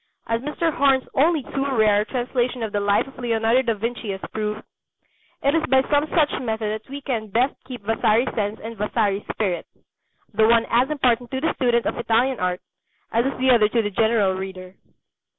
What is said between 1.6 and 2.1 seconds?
rare